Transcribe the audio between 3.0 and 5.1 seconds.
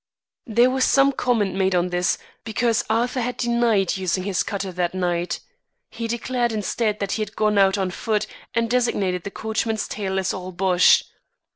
had denied using his cutter that